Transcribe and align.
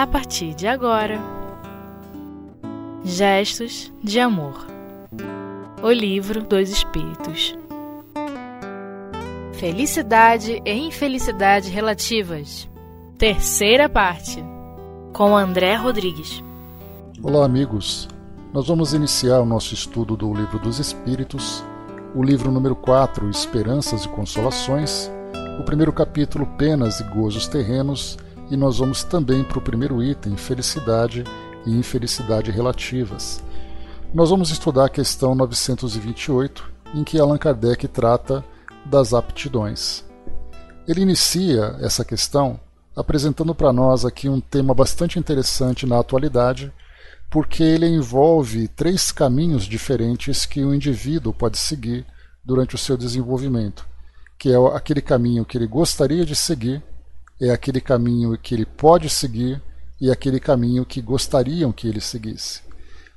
a 0.00 0.06
partir 0.06 0.54
de 0.54 0.66
agora. 0.66 1.20
Gestos 3.04 3.92
de 4.02 4.18
Amor. 4.18 4.66
O 5.82 5.90
Livro 5.90 6.42
dos 6.42 6.70
Espíritos. 6.70 7.54
Felicidade 9.52 10.62
e 10.64 10.72
Infelicidade 10.72 11.68
Relativas. 11.68 12.66
Terceira 13.18 13.90
parte. 13.90 14.42
Com 15.12 15.36
André 15.36 15.74
Rodrigues. 15.74 16.42
Olá, 17.22 17.44
amigos. 17.44 18.08
Nós 18.54 18.68
vamos 18.68 18.94
iniciar 18.94 19.40
o 19.40 19.46
nosso 19.46 19.74
estudo 19.74 20.16
do 20.16 20.32
Livro 20.32 20.58
dos 20.58 20.78
Espíritos, 20.78 21.62
o 22.14 22.22
livro 22.22 22.50
número 22.50 22.74
4, 22.74 23.28
Esperanças 23.28 24.06
e 24.06 24.08
Consolações, 24.08 25.10
o 25.60 25.62
primeiro 25.64 25.92
capítulo, 25.92 26.46
Penas 26.56 27.00
e 27.00 27.04
Gozos 27.04 27.46
Terrenos, 27.46 28.16
e 28.50 28.56
nós 28.56 28.78
vamos 28.78 29.04
também 29.04 29.44
para 29.44 29.58
o 29.58 29.62
primeiro 29.62 30.02
item, 30.02 30.36
Felicidade 30.36 31.24
e 31.64 31.70
Infelicidade 31.70 32.50
Relativas. 32.50 33.42
Nós 34.12 34.30
vamos 34.30 34.50
estudar 34.50 34.86
a 34.86 34.90
questão 34.90 35.34
928, 35.36 36.68
em 36.94 37.04
que 37.04 37.20
Allan 37.20 37.38
Kardec 37.38 37.86
trata 37.86 38.44
das 38.84 39.14
aptidões. 39.14 40.04
Ele 40.88 41.02
inicia 41.02 41.76
essa 41.80 42.04
questão 42.04 42.58
apresentando 42.96 43.54
para 43.54 43.72
nós 43.72 44.04
aqui 44.04 44.28
um 44.28 44.40
tema 44.40 44.74
bastante 44.74 45.18
interessante 45.18 45.86
na 45.86 46.00
atualidade, 46.00 46.72
porque 47.30 47.62
ele 47.62 47.86
envolve 47.86 48.66
três 48.66 49.12
caminhos 49.12 49.64
diferentes 49.64 50.44
que 50.44 50.64
o 50.64 50.74
indivíduo 50.74 51.32
pode 51.32 51.56
seguir 51.56 52.04
durante 52.44 52.74
o 52.74 52.78
seu 52.78 52.96
desenvolvimento, 52.96 53.86
que 54.36 54.50
é 54.50 54.56
aquele 54.74 55.00
caminho 55.00 55.44
que 55.44 55.56
ele 55.56 55.68
gostaria 55.68 56.26
de 56.26 56.34
seguir, 56.34 56.82
é 57.40 57.50
aquele 57.50 57.80
caminho 57.80 58.36
que 58.36 58.54
ele 58.54 58.66
pode 58.66 59.08
seguir 59.08 59.62
e 60.00 60.10
aquele 60.10 60.38
caminho 60.38 60.84
que 60.84 61.00
gostariam 61.00 61.72
que 61.72 61.88
ele 61.88 62.00
seguisse. 62.00 62.62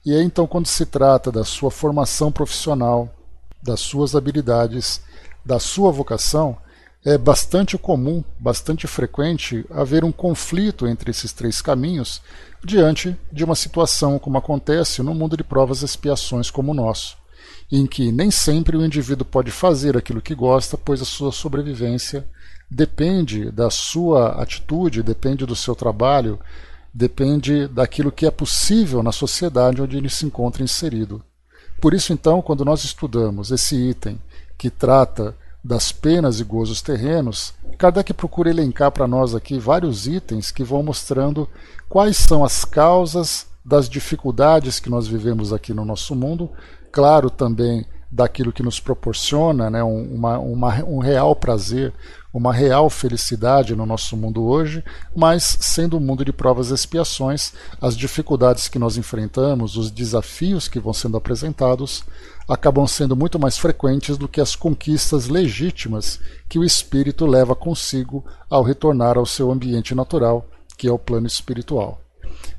E 0.06 0.14
aí 0.14 0.24
então 0.24 0.48
quando 0.48 0.68
se 0.68 0.86
trata 0.86 1.32
da 1.32 1.44
sua 1.44 1.70
formação 1.70 2.32
profissional, 2.32 3.14
das 3.62 3.80
suas 3.80 4.16
habilidades, 4.16 5.02
da 5.46 5.60
sua 5.60 5.92
vocação, 5.92 6.58
é 7.06 7.18
bastante 7.18 7.78
comum, 7.78 8.24
bastante 8.40 8.88
frequente 8.88 9.66
haver 9.70 10.06
um 10.06 10.12
conflito 10.12 10.88
entre 10.88 11.12
esses 11.12 11.34
três 11.34 11.62
caminhos 11.62 12.22
diante 12.64 13.18
de 13.30 13.44
uma 13.44 13.56
situação 13.56 14.18
como 14.18 14.38
acontece 14.38 15.04
no 15.04 15.14
mundo 15.14 15.36
de 15.36 15.44
provas 15.44 15.82
e 15.82 15.86
expiações 15.86 16.50
como 16.50 16.72
o 16.72 16.76
nosso, 16.76 17.18
em 17.70 17.86
que 17.86 18.10
nem 18.10 18.32
sempre 18.32 18.78
o 18.78 18.86
indivíduo 18.86 19.26
pode 19.26 19.52
fazer 19.52 19.98
aquilo 19.98 20.22
que 20.22 20.34
gosta, 20.34 20.78
pois 20.78 21.02
a 21.02 21.06
sua 21.06 21.34
sobrevivência 21.34 22.26
depende 22.70 23.52
da 23.52 23.70
sua 23.70 24.42
atitude, 24.42 25.04
depende 25.04 25.46
do 25.46 25.56
seu 25.56 25.76
trabalho, 25.76 26.40
depende 26.94 27.68
daquilo 27.68 28.12
que 28.12 28.26
é 28.26 28.32
possível 28.32 29.02
na 29.02 29.12
sociedade 29.12 29.82
onde 29.82 29.98
ele 29.98 30.10
se 30.10 30.26
encontra 30.26 30.64
inserido. 30.64 31.24
Por 31.82 31.94
isso, 31.94 32.14
então, 32.14 32.42
quando 32.42 32.64
nós 32.64 32.84
estudamos 32.84 33.52
esse 33.52 33.76
item 33.76 34.20
que 34.58 34.70
trata 34.70 35.36
das 35.64 35.92
penas 35.92 36.40
e 36.40 36.44
gozos 36.44 36.82
terrenos, 36.82 37.54
Kardec 37.78 38.14
procura 38.14 38.50
elencar 38.50 38.92
para 38.92 39.08
nós 39.08 39.34
aqui 39.34 39.58
vários 39.58 40.08
itens 40.08 40.52
que 40.52 40.64
vão 40.64 40.84
mostrando 40.84 41.50
quais 41.90 42.18
são 42.18 42.44
as 42.44 42.64
causas 42.64 43.48
das 43.64 43.88
dificuldades 43.90 44.80
que 44.80 44.90
nós 44.90 45.08
vivemos 45.08 45.54
aqui 45.54 45.74
no 45.74 45.86
nosso 45.86 46.14
mundo, 46.16 46.50
claro 46.92 47.30
também 47.30 47.86
daquilo 48.14 48.54
que 48.54 48.62
nos 48.62 48.80
proporciona 48.80 49.72
né, 49.72 49.82
uma, 49.84 50.38
uma, 50.38 50.84
um 50.86 51.00
real 51.00 51.36
prazer, 51.36 51.92
uma 52.32 52.54
real 52.54 52.88
felicidade 52.88 53.76
no 53.76 53.88
nosso 53.88 54.16
mundo 54.16 54.44
hoje, 54.44 54.84
mas 55.16 55.58
sendo 55.60 55.98
um 55.98 56.00
mundo 56.00 56.24
de 56.24 56.32
provas 56.32 56.70
e 56.70 56.76
expiações, 56.76 57.54
as 57.82 57.98
dificuldades 57.98 58.68
que 58.68 58.78
nós 58.78 58.98
enfrentamos, 58.98 59.78
os 59.78 59.90
desafios 59.90 60.68
que 60.68 60.80
vão 60.80 60.94
sendo 60.94 61.18
apresentados, 61.18 62.04
acabam 62.48 62.86
sendo 62.86 63.16
muito 63.16 63.40
mais 63.40 63.58
frequentes 63.58 64.16
do 64.16 64.28
que 64.28 64.40
as 64.40 64.56
conquistas 64.56 65.28
legítimas 65.28 66.20
que 66.48 66.60
o 66.60 66.64
espírito 66.64 67.26
leva 67.26 67.56
consigo 67.56 68.24
ao 68.48 68.62
retornar 68.62 69.18
ao 69.18 69.26
seu 69.26 69.52
ambiente 69.52 69.96
natural, 69.96 70.48
que 70.78 70.88
é 70.88 70.92
o 70.92 71.00
plano 71.00 71.26
espiritual. 71.26 72.03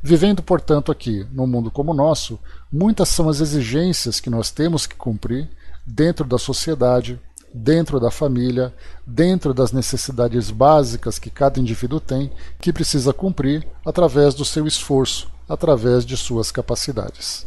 Vivendo, 0.07 0.43
portanto, 0.43 0.93
aqui, 0.93 1.27
num 1.33 1.47
mundo 1.47 1.71
como 1.71 1.93
o 1.93 1.95
nosso, 1.95 2.39
muitas 2.71 3.09
são 3.09 3.27
as 3.27 3.41
exigências 3.41 4.21
que 4.21 4.29
nós 4.29 4.51
temos 4.51 4.87
que 4.87 4.95
cumprir 4.95 5.49
dentro 5.87 6.27
da 6.27 6.37
sociedade, 6.37 7.19
dentro 7.55 7.99
da 7.99 8.11
família, 8.11 8.71
dentro 9.07 9.55
das 9.55 9.73
necessidades 9.73 10.51
básicas 10.51 11.19
que 11.19 11.31
cada 11.31 11.59
indivíduo 11.59 12.01
tem, 12.01 12.31
que 12.61 12.71
precisa 12.71 13.15
cumprir 13.15 13.67
através 13.83 14.35
do 14.35 14.45
seu 14.45 14.67
esforço, 14.67 15.27
através 15.49 16.05
de 16.05 16.19
suas 16.19 16.51
capacidades. 16.51 17.47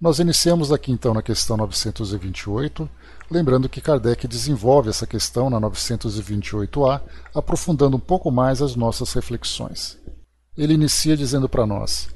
Nós 0.00 0.18
iniciamos 0.18 0.72
aqui 0.72 0.90
então 0.90 1.12
na 1.12 1.20
questão 1.20 1.58
928, 1.58 2.88
lembrando 3.30 3.68
que 3.68 3.82
Kardec 3.82 4.26
desenvolve 4.26 4.88
essa 4.88 5.06
questão 5.06 5.50
na 5.50 5.60
928A, 5.60 7.02
aprofundando 7.34 7.98
um 7.98 8.00
pouco 8.00 8.30
mais 8.30 8.62
as 8.62 8.74
nossas 8.76 9.12
reflexões. 9.12 10.00
Ele 10.56 10.74
inicia 10.74 11.16
dizendo 11.16 11.48
para 11.48 11.66
nós: 11.66 12.08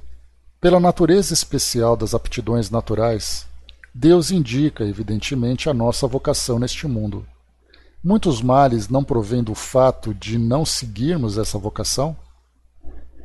Pela 0.60 0.78
natureza 0.78 1.32
especial 1.32 1.96
das 1.96 2.14
aptidões 2.14 2.70
naturais, 2.70 3.46
Deus 3.94 4.30
indica, 4.30 4.84
evidentemente, 4.84 5.70
a 5.70 5.74
nossa 5.74 6.06
vocação 6.06 6.58
neste 6.58 6.86
mundo. 6.86 7.26
Muitos 8.04 8.42
males 8.42 8.90
não 8.90 9.02
provêm 9.02 9.42
do 9.42 9.54
fato 9.54 10.12
de 10.12 10.36
não 10.36 10.66
seguirmos 10.66 11.38
essa 11.38 11.56
vocação? 11.56 12.14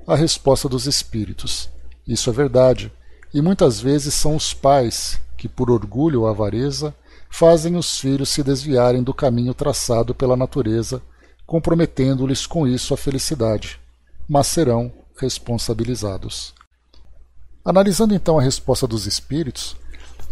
A 0.07 0.15
resposta 0.15 0.69
dos 0.69 0.85
espíritos: 0.87 1.69
Isso 2.07 2.29
é 2.29 2.33
verdade, 2.33 2.89
e 3.33 3.41
muitas 3.41 3.81
vezes 3.81 4.13
são 4.13 4.33
os 4.33 4.53
pais 4.53 5.19
que, 5.37 5.49
por 5.49 5.69
orgulho 5.69 6.21
ou 6.21 6.27
avareza, 6.27 6.95
fazem 7.29 7.75
os 7.75 7.99
filhos 7.99 8.29
se 8.29 8.41
desviarem 8.43 9.03
do 9.03 9.13
caminho 9.13 9.53
traçado 9.53 10.15
pela 10.15 10.37
natureza, 10.37 11.01
comprometendo-lhes 11.45 12.47
com 12.47 12.65
isso 12.65 12.93
a 12.93 12.97
felicidade, 12.97 13.77
mas 14.27 14.47
serão 14.47 15.00
responsabilizados. 15.21 16.53
Analisando 17.63 18.15
então 18.15 18.39
a 18.39 18.41
resposta 18.41 18.87
dos 18.87 19.05
espíritos, 19.05 19.77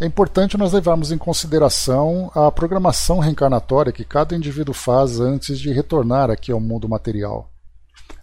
é 0.00 0.06
importante 0.06 0.58
nós 0.58 0.72
levarmos 0.72 1.12
em 1.12 1.18
consideração 1.18 2.30
a 2.34 2.50
programação 2.50 3.20
reencarnatória 3.20 3.92
que 3.92 4.04
cada 4.04 4.34
indivíduo 4.34 4.74
faz 4.74 5.20
antes 5.20 5.60
de 5.60 5.72
retornar 5.72 6.30
aqui 6.30 6.50
ao 6.50 6.58
mundo 6.58 6.88
material. 6.88 7.48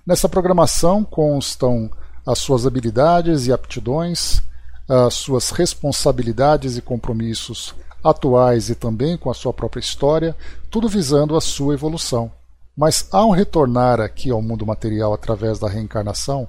Nessa 0.06 0.27
programação 0.27 1.03
constam 1.03 1.89
as 2.25 2.39
suas 2.39 2.66
habilidades 2.66 3.47
e 3.47 3.53
aptidões, 3.53 4.41
as 4.89 5.13
suas 5.13 5.51
responsabilidades 5.51 6.77
e 6.77 6.81
compromissos 6.81 7.73
atuais 8.03 8.69
e 8.69 8.75
também 8.75 9.17
com 9.17 9.29
a 9.29 9.33
sua 9.33 9.53
própria 9.53 9.79
história, 9.79 10.35
tudo 10.69 10.89
visando 10.89 11.35
a 11.35 11.41
sua 11.41 11.73
evolução. 11.73 12.31
Mas 12.75 13.07
ao 13.11 13.31
retornar 13.31 14.00
aqui 14.00 14.29
ao 14.29 14.41
mundo 14.41 14.66
material 14.66 15.13
através 15.13 15.59
da 15.59 15.67
reencarnação, 15.67 16.47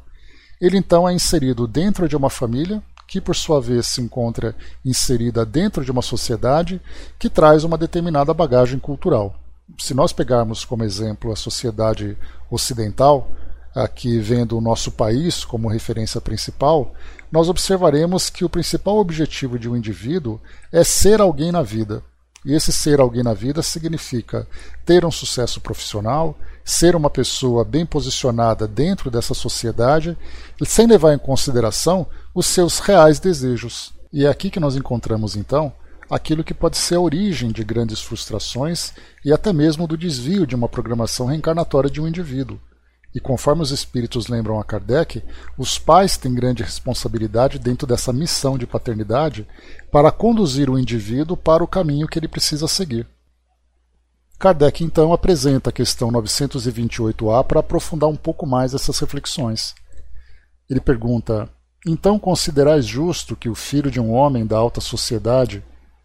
ele 0.60 0.76
então 0.76 1.08
é 1.08 1.12
inserido 1.12 1.66
dentro 1.66 2.08
de 2.08 2.16
uma 2.16 2.30
família, 2.30 2.82
que 3.06 3.20
por 3.20 3.34
sua 3.34 3.60
vez 3.60 3.86
se 3.86 4.02
encontra 4.02 4.54
inserida 4.84 5.44
dentro 5.44 5.84
de 5.84 5.90
uma 5.90 6.02
sociedade 6.02 6.80
que 7.18 7.30
traz 7.30 7.64
uma 7.64 7.78
determinada 7.78 8.34
bagagem 8.34 8.78
cultural. 8.78 9.34
Se 9.78 9.94
nós 9.94 10.12
pegarmos 10.12 10.64
como 10.64 10.84
exemplo 10.84 11.32
a 11.32 11.36
sociedade 11.36 12.16
ocidental, 12.50 13.30
aqui 13.74 14.18
vendo 14.18 14.58
o 14.58 14.60
nosso 14.60 14.90
país 14.90 15.44
como 15.44 15.68
referência 15.68 16.20
principal, 16.20 16.94
nós 17.30 17.48
observaremos 17.48 18.28
que 18.28 18.44
o 18.44 18.48
principal 18.48 18.98
objetivo 18.98 19.58
de 19.58 19.68
um 19.68 19.76
indivíduo 19.76 20.40
é 20.72 20.82
ser 20.84 21.20
alguém 21.20 21.52
na 21.52 21.62
vida. 21.62 22.02
E 22.44 22.54
esse 22.54 22.72
ser 22.72 23.00
alguém 23.00 23.22
na 23.22 23.34
vida 23.34 23.62
significa 23.62 24.46
ter 24.84 25.04
um 25.04 25.10
sucesso 25.10 25.60
profissional, 25.60 26.38
ser 26.64 26.94
uma 26.94 27.10
pessoa 27.10 27.64
bem 27.64 27.84
posicionada 27.84 28.66
dentro 28.66 29.10
dessa 29.10 29.34
sociedade, 29.34 30.16
sem 30.64 30.86
levar 30.86 31.14
em 31.14 31.18
consideração 31.18 32.06
os 32.34 32.46
seus 32.46 32.78
reais 32.78 33.18
desejos. 33.18 33.92
E 34.12 34.24
é 34.24 34.28
aqui 34.28 34.50
que 34.50 34.60
nós 34.60 34.76
encontramos, 34.76 35.36
então, 35.36 35.72
aquilo 36.10 36.44
que 36.44 36.54
pode 36.54 36.78
ser 36.78 36.94
a 36.94 37.00
origem 37.00 37.50
de 37.50 37.62
grandes 37.62 38.00
frustrações 38.00 38.92
e 39.24 39.32
até 39.32 39.52
mesmo 39.52 39.86
do 39.86 39.96
desvio 39.96 40.46
de 40.46 40.54
uma 40.54 40.68
programação 40.68 41.26
reencarnatória 41.26 41.90
de 41.90 42.00
um 42.00 42.08
indivíduo. 42.08 42.58
E 43.18 43.20
conforme 43.20 43.62
os 43.62 43.72
espíritos 43.72 44.28
lembram 44.28 44.60
a 44.60 44.64
Kardec, 44.64 45.24
os 45.58 45.76
pais 45.76 46.16
têm 46.16 46.32
grande 46.32 46.62
responsabilidade 46.62 47.58
dentro 47.58 47.84
dessa 47.84 48.12
missão 48.12 48.56
de 48.56 48.64
paternidade 48.64 49.44
para 49.90 50.12
conduzir 50.12 50.70
o 50.70 50.78
indivíduo 50.78 51.36
para 51.36 51.64
o 51.64 51.66
caminho 51.66 52.06
que 52.06 52.16
ele 52.16 52.28
precisa 52.28 52.68
seguir. 52.68 53.08
Kardec 54.38 54.84
então 54.84 55.12
apresenta 55.12 55.70
a 55.70 55.72
questão 55.72 56.12
928A 56.12 57.42
para 57.42 57.58
aprofundar 57.58 58.08
um 58.08 58.14
pouco 58.14 58.46
mais 58.46 58.72
essas 58.72 58.96
reflexões. 59.00 59.74
Ele 60.70 60.80
pergunta: 60.80 61.50
Então 61.84 62.20
considerais 62.20 62.86
justo 62.86 63.34
que 63.34 63.48
o 63.48 63.54
filho 63.56 63.90
de 63.90 63.98
um 63.98 64.12
homem 64.12 64.46
da 64.46 64.56
alta 64.56 64.80
sociedade 64.80 65.64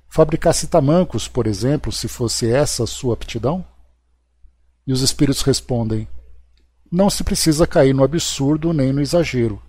fabricasse 0.10 0.66
tamancos, 0.66 1.28
por 1.28 1.46
exemplo, 1.46 1.92
se 1.92 2.08
fosse 2.08 2.50
essa 2.50 2.86
a 2.86 2.88
sua 2.88 3.14
aptidão? 3.14 3.64
E 4.88 4.92
os 4.92 5.04
espíritos 5.04 5.44
respondem: 5.44 6.08
não 6.94 7.10
se 7.10 7.24
precisa 7.24 7.66
cair 7.66 7.92
no 7.92 8.04
absurdo 8.04 8.72
nem 8.72 8.94
no 8.94 9.02
exagero. 9.02 9.60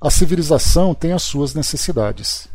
A 0.00 0.10
civilização 0.10 0.92
tem 0.92 1.12
as 1.12 1.22
suas 1.22 1.54
necessidades. 1.54 2.48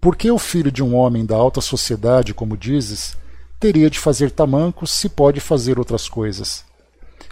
Por 0.00 0.16
que 0.16 0.30
o 0.30 0.38
filho 0.38 0.72
de 0.72 0.82
um 0.82 0.96
homem 0.96 1.26
da 1.26 1.36
alta 1.36 1.60
sociedade, 1.60 2.32
como 2.32 2.56
dizes, 2.56 3.18
teria 3.60 3.90
de 3.90 3.98
fazer 3.98 4.30
tamancos 4.30 4.90
se 4.92 5.10
pode 5.10 5.40
fazer 5.40 5.78
outras 5.78 6.08
coisas? 6.08 6.64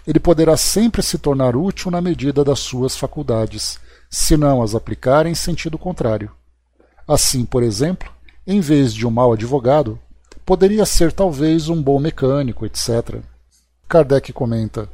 Ele 0.05 0.19
poderá 0.19 0.55
sempre 0.55 1.01
se 1.01 1.17
tornar 1.17 1.55
útil 1.55 1.89
na 1.89 1.99
medida 1.99 2.43
das 2.43 2.59
suas 2.59 2.95
faculdades, 2.95 3.79
se 4.07 4.37
não 4.37 4.61
as 4.61 4.75
aplicar 4.75 5.25
em 5.25 5.33
sentido 5.33 5.79
contrário. 5.79 6.31
Assim, 7.07 7.43
por 7.43 7.63
exemplo, 7.63 8.11
em 8.45 8.59
vez 8.59 8.93
de 8.93 9.07
um 9.07 9.09
mau 9.09 9.33
advogado, 9.33 9.99
poderia 10.45 10.85
ser 10.85 11.11
talvez 11.11 11.69
um 11.69 11.81
bom 11.81 11.99
mecânico, 11.99 12.67
etc. 12.67 13.19
Kardec 13.89 14.31
comenta: 14.31 14.87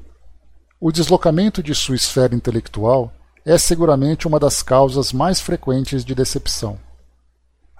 O 0.85 0.91
deslocamento 0.91 1.63
de 1.63 1.73
sua 1.73 1.95
esfera 1.95 2.35
intelectual 2.35 3.09
é 3.45 3.57
seguramente 3.57 4.27
uma 4.27 4.37
das 4.37 4.61
causas 4.61 5.13
mais 5.13 5.39
frequentes 5.39 6.03
de 6.03 6.13
decepção. 6.13 6.77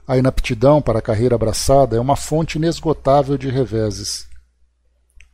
A 0.07 0.17
inaptidão 0.17 0.81
para 0.81 0.99
a 0.99 1.01
carreira 1.01 1.35
abraçada 1.35 1.97
é 1.97 1.99
uma 1.99 2.15
fonte 2.15 2.57
inesgotável 2.57 3.37
de 3.37 3.49
reveses. 3.49 4.25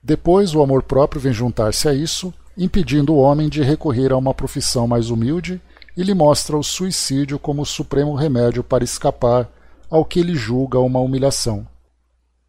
Depois, 0.02 0.56
o 0.56 0.64
amor 0.64 0.82
próprio 0.82 1.22
vem 1.22 1.32
juntar-se 1.32 1.88
a 1.88 1.94
isso, 1.94 2.34
impedindo 2.58 3.14
o 3.14 3.20
homem 3.20 3.48
de 3.48 3.62
recorrer 3.62 4.12
a 4.12 4.18
uma 4.18 4.34
profissão 4.34 4.88
mais 4.88 5.12
humilde 5.12 5.62
e 5.96 6.02
lhe 6.02 6.16
mostra 6.16 6.58
o 6.58 6.64
suicídio 6.64 7.38
como 7.38 7.62
o 7.62 7.68
supremo 7.68 8.16
remédio 8.16 8.64
para 8.64 8.84
escapar 8.84 9.48
ao 9.92 10.04
que 10.04 10.20
ele 10.20 10.34
julga 10.34 10.80
uma 10.80 11.02
humilhação. 11.02 11.68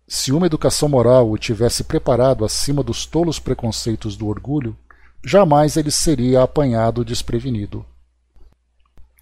Se 0.08 0.32
uma 0.32 0.46
educação 0.46 0.88
moral 0.88 1.30
o 1.30 1.36
tivesse 1.36 1.84
preparado 1.84 2.42
acima 2.42 2.82
dos 2.82 3.04
tolos 3.04 3.38
preconceitos 3.38 4.16
do 4.16 4.26
orgulho, 4.26 4.74
jamais 5.24 5.76
ele 5.76 5.90
seria 5.90 6.42
apanhado 6.42 7.04
desprevenido. 7.04 7.84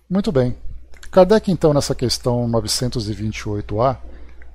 Muito 0.09 0.33
bem. 0.33 0.57
Kardec, 1.11 1.51
então, 1.51 1.73
nessa 1.73 1.95
questão 1.95 2.49
928A, 2.49 3.99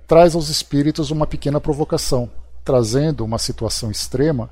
traz 0.07 0.35
aos 0.35 0.49
espíritos 0.49 1.11
uma 1.11 1.25
pequena 1.25 1.59
provocação, 1.59 2.29
trazendo 2.63 3.25
uma 3.25 3.37
situação 3.37 3.89
extrema 3.89 4.49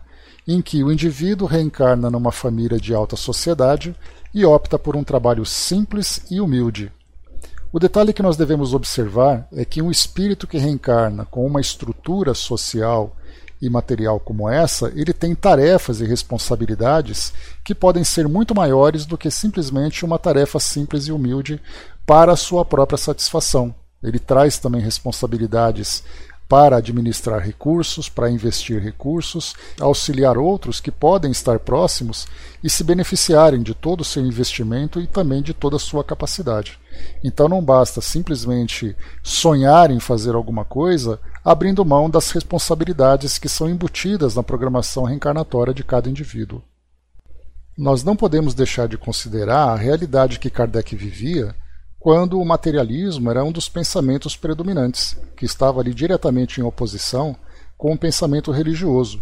em 0.47 0.61
que 0.61 0.83
o 0.83 0.91
indivíduo 0.91 1.47
reencarna 1.47 2.09
numa 2.09 2.31
família 2.31 2.79
de 2.79 2.93
alta 2.93 3.15
sociedade 3.15 3.95
e 4.33 4.43
opta 4.45 4.79
por 4.79 4.95
um 4.95 5.03
trabalho 5.03 5.45
simples 5.45 6.21
e 6.31 6.41
humilde. 6.41 6.91
O 7.71 7.79
detalhe 7.79 8.11
que 8.11 8.23
nós 8.23 8.35
devemos 8.35 8.73
observar 8.73 9.47
é 9.51 9.63
que 9.63 9.81
um 9.81 9.91
espírito 9.91 10.47
que 10.47 10.57
reencarna 10.57 11.25
com 11.25 11.45
uma 11.45 11.61
estrutura 11.61 12.33
social 12.33 13.15
e 13.61 13.69
material 13.69 14.19
como 14.19 14.49
essa, 14.49 14.91
ele 14.95 15.13
tem 15.13 15.35
tarefas 15.35 16.01
e 16.01 16.05
responsabilidades 16.05 17.31
que 17.63 17.75
podem 17.75 18.03
ser 18.03 18.27
muito 18.27 18.55
maiores 18.55 19.05
do 19.05 19.17
que 19.17 19.29
simplesmente 19.29 20.03
uma 20.03 20.17
tarefa 20.17 20.59
simples 20.59 21.07
e 21.07 21.11
humilde 21.11 21.61
para 22.05 22.31
a 22.31 22.37
sua 22.37 22.65
própria 22.65 22.97
satisfação. 22.97 23.73
Ele 24.01 24.17
traz 24.17 24.57
também 24.57 24.81
responsabilidades 24.81 26.03
para 26.51 26.75
administrar 26.75 27.39
recursos, 27.39 28.09
para 28.09 28.29
investir 28.29 28.81
recursos, 28.81 29.55
auxiliar 29.79 30.37
outros 30.37 30.81
que 30.81 30.91
podem 30.91 31.31
estar 31.31 31.59
próximos 31.59 32.27
e 32.61 32.69
se 32.69 32.83
beneficiarem 32.83 33.61
de 33.61 33.73
todo 33.73 34.01
o 34.01 34.03
seu 34.03 34.21
investimento 34.25 34.99
e 34.99 35.07
também 35.07 35.41
de 35.41 35.53
toda 35.53 35.77
a 35.77 35.79
sua 35.79 36.03
capacidade. 36.03 36.77
Então 37.23 37.47
não 37.47 37.63
basta 37.63 38.01
simplesmente 38.01 38.93
sonhar 39.23 39.91
em 39.91 39.99
fazer 40.01 40.35
alguma 40.35 40.65
coisa 40.65 41.21
abrindo 41.43 41.83
mão 41.83 42.09
das 42.09 42.31
responsabilidades 42.31 43.37
que 43.37 43.49
são 43.49 43.69
embutidas 43.69 44.35
na 44.35 44.43
programação 44.43 45.03
reencarnatória 45.03 45.73
de 45.73 45.83
cada 45.83 46.09
indivíduo. 46.09 46.61
Nós 47.77 48.03
não 48.03 48.15
podemos 48.15 48.53
deixar 48.53 48.87
de 48.87 48.97
considerar 48.97 49.69
a 49.69 49.75
realidade 49.75 50.39
que 50.39 50.49
Kardec 50.49 50.95
vivia 50.95 51.55
quando 51.99 52.39
o 52.39 52.45
materialismo 52.45 53.29
era 53.29 53.43
um 53.43 53.51
dos 53.51 53.69
pensamentos 53.69 54.35
predominantes, 54.35 55.15
que 55.35 55.45
estava 55.45 55.79
ali 55.79 55.93
diretamente 55.93 56.59
em 56.59 56.63
oposição 56.63 57.35
com 57.77 57.93
o 57.93 57.97
pensamento 57.97 58.51
religioso. 58.51 59.21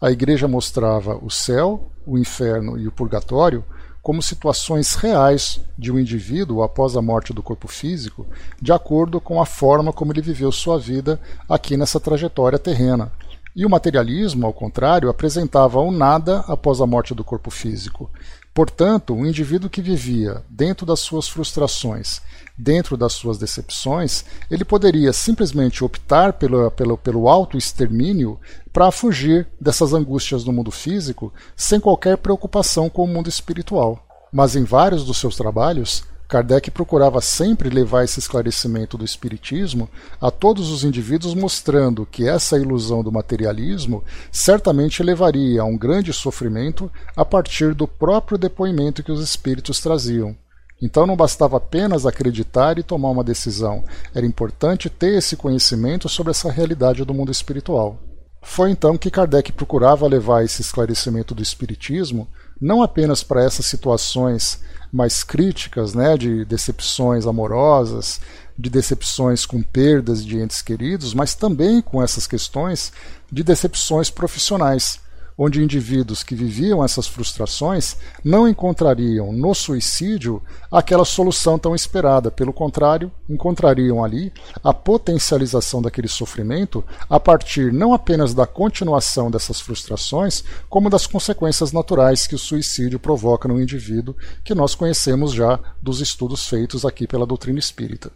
A 0.00 0.10
Igreja 0.10 0.48
mostrava 0.48 1.16
o 1.16 1.30
céu, 1.30 1.90
o 2.06 2.18
inferno 2.18 2.78
e 2.78 2.86
o 2.88 2.92
purgatório 2.92 3.64
como 4.04 4.20
situações 4.20 4.94
reais 4.96 5.62
de 5.78 5.90
um 5.90 5.98
indivíduo 5.98 6.62
após 6.62 6.94
a 6.94 7.00
morte 7.00 7.32
do 7.32 7.42
corpo 7.42 7.66
físico, 7.66 8.26
de 8.60 8.70
acordo 8.70 9.18
com 9.18 9.40
a 9.40 9.46
forma 9.46 9.94
como 9.94 10.12
ele 10.12 10.20
viveu 10.20 10.52
sua 10.52 10.78
vida 10.78 11.18
aqui 11.48 11.74
nessa 11.74 11.98
trajetória 11.98 12.58
terrena. 12.58 13.10
E 13.56 13.64
o 13.64 13.70
materialismo, 13.70 14.44
ao 14.44 14.52
contrário, 14.52 15.08
apresentava 15.08 15.80
o 15.80 15.90
nada 15.90 16.40
após 16.46 16.82
a 16.82 16.86
morte 16.86 17.14
do 17.14 17.24
corpo 17.24 17.50
físico. 17.50 18.10
Portanto, 18.54 19.12
um 19.12 19.26
indivíduo 19.26 19.68
que 19.68 19.82
vivia 19.82 20.44
dentro 20.48 20.86
das 20.86 21.00
suas 21.00 21.26
frustrações, 21.26 22.22
dentro 22.56 22.96
das 22.96 23.12
suas 23.12 23.36
decepções, 23.36 24.24
ele 24.48 24.64
poderia 24.64 25.12
simplesmente 25.12 25.82
optar 25.82 26.34
pelo, 26.34 26.70
pelo, 26.70 26.96
pelo 26.96 27.28
auto-extermínio 27.28 28.38
para 28.72 28.92
fugir 28.92 29.48
dessas 29.60 29.92
angústias 29.92 30.44
do 30.44 30.52
mundo 30.52 30.70
físico 30.70 31.34
sem 31.56 31.80
qualquer 31.80 32.16
preocupação 32.16 32.88
com 32.88 33.02
o 33.02 33.08
mundo 33.08 33.28
espiritual. 33.28 34.06
Mas 34.32 34.54
em 34.54 34.62
vários 34.62 35.04
dos 35.04 35.18
seus 35.18 35.34
trabalhos, 35.34 36.04
Kardec 36.26 36.70
procurava 36.70 37.20
sempre 37.20 37.68
levar 37.68 38.04
esse 38.04 38.18
esclarecimento 38.18 38.96
do 38.96 39.04
Espiritismo 39.04 39.88
a 40.20 40.30
todos 40.30 40.70
os 40.70 40.82
indivíduos, 40.82 41.34
mostrando 41.34 42.06
que 42.06 42.26
essa 42.26 42.58
ilusão 42.58 43.02
do 43.02 43.12
materialismo 43.12 44.02
certamente 44.32 45.02
levaria 45.02 45.60
a 45.62 45.64
um 45.64 45.76
grande 45.76 46.12
sofrimento 46.12 46.90
a 47.14 47.24
partir 47.24 47.74
do 47.74 47.86
próprio 47.86 48.38
depoimento 48.38 49.02
que 49.02 49.12
os 49.12 49.22
espíritos 49.22 49.80
traziam. 49.80 50.36
Então 50.82 51.06
não 51.06 51.16
bastava 51.16 51.58
apenas 51.58 52.04
acreditar 52.04 52.78
e 52.78 52.82
tomar 52.82 53.10
uma 53.10 53.24
decisão, 53.24 53.84
era 54.14 54.26
importante 54.26 54.90
ter 54.90 55.16
esse 55.18 55.36
conhecimento 55.36 56.08
sobre 56.08 56.30
essa 56.30 56.50
realidade 56.50 57.04
do 57.04 57.14
mundo 57.14 57.30
espiritual. 57.30 57.98
Foi 58.44 58.70
então 58.70 58.96
que 58.96 59.10
Kardec 59.10 59.52
procurava 59.52 60.06
levar 60.06 60.44
esse 60.44 60.60
esclarecimento 60.60 61.34
do 61.34 61.42
Espiritismo 61.42 62.28
não 62.60 62.82
apenas 62.82 63.22
para 63.22 63.42
essas 63.42 63.66
situações 63.66 64.60
mais 64.92 65.24
críticas, 65.24 65.92
né, 65.92 66.16
de 66.16 66.44
decepções 66.44 67.26
amorosas, 67.26 68.20
de 68.56 68.70
decepções 68.70 69.44
com 69.44 69.60
perdas 69.60 70.24
de 70.24 70.38
entes 70.38 70.62
queridos, 70.62 71.14
mas 71.14 71.34
também 71.34 71.82
com 71.82 72.00
essas 72.00 72.26
questões 72.26 72.92
de 73.30 73.42
decepções 73.42 74.08
profissionais 74.08 75.00
onde 75.36 75.62
indivíduos 75.62 76.22
que 76.22 76.34
viviam 76.34 76.84
essas 76.84 77.06
frustrações 77.06 77.96
não 78.22 78.48
encontrariam 78.48 79.32
no 79.32 79.54
suicídio 79.54 80.42
aquela 80.70 81.04
solução 81.04 81.58
tão 81.58 81.74
esperada. 81.74 82.30
Pelo 82.30 82.52
contrário, 82.52 83.10
encontrariam 83.28 84.04
ali 84.04 84.32
a 84.62 84.72
potencialização 84.72 85.82
daquele 85.82 86.08
sofrimento 86.08 86.84
a 87.08 87.18
partir 87.18 87.72
não 87.72 87.92
apenas 87.92 88.32
da 88.32 88.46
continuação 88.46 89.30
dessas 89.30 89.60
frustrações, 89.60 90.44
como 90.68 90.90
das 90.90 91.06
consequências 91.06 91.72
naturais 91.72 92.26
que 92.26 92.34
o 92.34 92.38
suicídio 92.38 92.98
provoca 92.98 93.48
no 93.48 93.60
indivíduo, 93.60 94.16
que 94.44 94.54
nós 94.54 94.74
conhecemos 94.74 95.32
já 95.32 95.58
dos 95.82 96.00
estudos 96.00 96.46
feitos 96.46 96.84
aqui 96.84 97.06
pela 97.06 97.26
doutrina 97.26 97.58
espírita. 97.58 98.10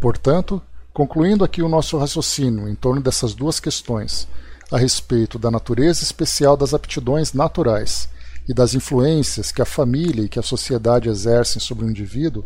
Portanto, 0.00 0.60
concluindo 0.92 1.44
aqui 1.44 1.62
o 1.62 1.68
nosso 1.68 1.96
raciocínio 1.96 2.68
em 2.68 2.74
torno 2.74 3.00
dessas 3.00 3.34
duas 3.34 3.58
questões, 3.58 4.28
a 4.72 4.78
respeito 4.78 5.38
da 5.38 5.50
natureza 5.50 6.02
especial 6.02 6.56
das 6.56 6.72
aptidões 6.72 7.34
naturais 7.34 8.08
e 8.48 8.54
das 8.54 8.74
influências 8.74 9.52
que 9.52 9.60
a 9.60 9.66
família 9.66 10.24
e 10.24 10.28
que 10.28 10.38
a 10.38 10.42
sociedade 10.42 11.10
exercem 11.10 11.60
sobre 11.60 11.84
o 11.84 11.90
indivíduo, 11.90 12.42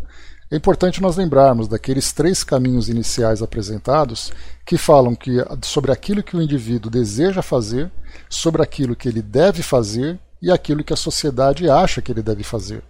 é 0.50 0.56
importante 0.56 1.00
nós 1.00 1.16
lembrarmos 1.16 1.68
daqueles 1.68 2.12
três 2.12 2.42
caminhos 2.42 2.88
iniciais 2.88 3.42
apresentados 3.42 4.32
que 4.64 4.76
falam 4.76 5.14
que, 5.14 5.36
sobre 5.62 5.92
aquilo 5.92 6.22
que 6.22 6.36
o 6.36 6.42
indivíduo 6.42 6.90
deseja 6.90 7.42
fazer, 7.42 7.90
sobre 8.28 8.60
aquilo 8.60 8.96
que 8.96 9.08
ele 9.08 9.22
deve 9.22 9.62
fazer 9.62 10.18
e 10.42 10.50
aquilo 10.50 10.84
que 10.84 10.92
a 10.92 10.96
sociedade 10.96 11.70
acha 11.70 12.02
que 12.02 12.10
ele 12.10 12.22
deve 12.22 12.42
fazer. 12.42 12.82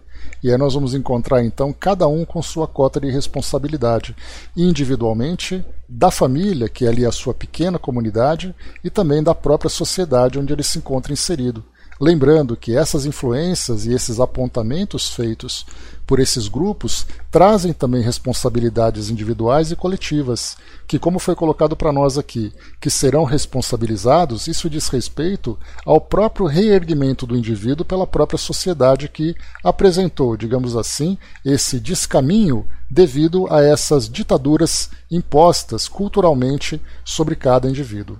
E 0.43 0.51
aí 0.51 0.57
nós 0.57 0.73
vamos 0.73 0.93
encontrar 0.93 1.43
então 1.43 1.73
cada 1.73 2.07
um 2.07 2.23
com 2.23 2.41
sua 2.41 2.67
cota 2.67 2.99
de 2.99 3.09
responsabilidade, 3.09 4.15
individualmente, 4.55 5.65
da 5.87 6.11
família, 6.11 6.69
que 6.69 6.85
é 6.85 6.89
ali 6.89 7.05
a 7.05 7.11
sua 7.11 7.33
pequena 7.33 7.79
comunidade, 7.79 8.53
e 8.83 8.89
também 8.89 9.23
da 9.23 9.33
própria 9.33 9.69
sociedade 9.69 10.37
onde 10.37 10.53
ele 10.53 10.63
se 10.63 10.77
encontra 10.77 11.13
inserido. 11.13 11.63
Lembrando 11.99 12.55
que 12.55 12.75
essas 12.75 13.05
influências 13.05 13.85
e 13.85 13.93
esses 13.93 14.19
apontamentos 14.19 15.09
feitos 15.09 15.65
por 16.05 16.19
esses 16.19 16.47
grupos 16.47 17.05
trazem 17.29 17.73
também 17.73 18.01
responsabilidades 18.01 19.09
individuais 19.09 19.71
e 19.71 19.75
coletivas, 19.75 20.55
que, 20.87 20.97
como 20.97 21.19
foi 21.19 21.35
colocado 21.35 21.75
para 21.75 21.91
nós 21.91 22.17
aqui, 22.17 22.53
que 22.79 22.89
serão 22.89 23.25
responsabilizados, 23.25 24.47
isso 24.47 24.69
diz 24.69 24.87
respeito 24.87 25.57
ao 25.85 25.99
próprio 25.99 26.45
reerguimento 26.45 27.27
do 27.27 27.35
indivíduo 27.35 27.85
pela 27.85 28.07
própria 28.07 28.37
sociedade 28.37 29.09
que 29.09 29.35
apresentou, 29.63 30.37
digamos 30.37 30.77
assim, 30.77 31.17
esse 31.43 31.79
descaminho 31.79 32.65
devido 32.89 33.51
a 33.51 33.61
essas 33.61 34.07
ditaduras 34.07 34.89
impostas 35.11 35.87
culturalmente 35.89 36.81
sobre 37.03 37.35
cada 37.35 37.67
indivíduo. 37.67 38.17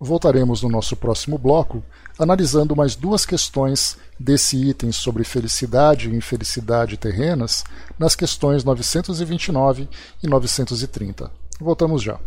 Voltaremos 0.00 0.62
no 0.62 0.70
nosso 0.70 0.96
próximo 0.96 1.36
bloco 1.36 1.84
analisando 2.18 2.74
mais 2.74 2.96
duas 2.96 3.26
questões 3.26 3.98
desse 4.18 4.56
item 4.56 4.90
sobre 4.92 5.24
felicidade 5.24 6.08
e 6.08 6.16
infelicidade 6.16 6.96
terrenas 6.96 7.64
nas 7.98 8.16
questões 8.16 8.64
929 8.64 9.88
e 10.22 10.26
930. 10.26 11.30
Voltamos 11.60 12.02
já. 12.02 12.18